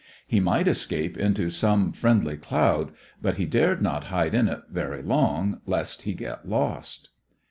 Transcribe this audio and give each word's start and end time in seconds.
He 0.27 0.39
might 0.39 0.67
escape 0.67 1.15
into 1.15 1.51
some 1.51 1.91
friendly 1.91 2.35
cloud, 2.35 2.91
but 3.21 3.37
he 3.37 3.45
dared 3.45 3.83
not 3.83 4.05
hide 4.05 4.33
in 4.33 4.47
it 4.47 4.61
very 4.67 5.03
long, 5.03 5.61
lest 5.67 6.01
he 6.01 6.15
get 6.15 6.49
lost. 6.49 7.09